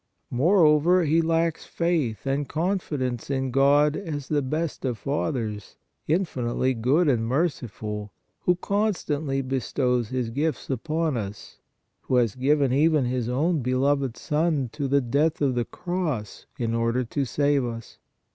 Moreover, 0.31 1.03
he 1.03 1.21
lacks 1.21 1.63
faith 1.67 2.25
and 2.25 2.49
con 2.49 2.79
fidence 2.79 3.29
in 3.29 3.51
God 3.51 3.95
as 3.95 4.29
the 4.29 4.41
best 4.41 4.83
of 4.83 4.97
fathers, 4.97 5.75
infinitely 6.07 6.73
good 6.73 7.07
and 7.07 7.27
merciful, 7.27 8.11
who 8.39 8.55
constantly 8.55 9.43
bestows 9.43 10.09
His 10.09 10.31
gifts 10.31 10.71
upon 10.71 11.17
us, 11.17 11.59
who 11.99 12.15
has 12.15 12.33
given 12.33 12.73
even 12.73 13.05
His 13.05 13.29
own 13.29 13.59
beloved 13.61 14.17
Son 14.17 14.69
to 14.73 14.87
the 14.87 15.01
death 15.01 15.39
of 15.39 15.53
the 15.53 15.65
cross 15.65 16.47
in 16.57 16.73
order 16.73 17.03
to 17.03 17.23
save 17.23 17.63
us. 17.63 17.99